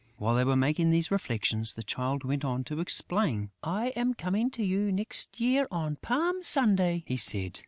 [0.17, 4.49] While they were making these reflections, the Child went on to explain: "I am coming
[4.49, 7.59] to you next year, on Palm Sunday," he said.